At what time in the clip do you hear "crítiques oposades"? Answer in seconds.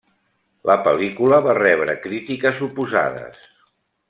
2.09-3.45